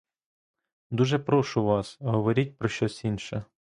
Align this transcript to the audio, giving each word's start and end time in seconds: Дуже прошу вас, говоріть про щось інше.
Дуже 0.91 1.19
прошу 1.19 1.63
вас, 1.63 1.97
говоріть 2.01 2.57
про 2.57 2.69
щось 2.69 3.03
інше. 3.03 3.43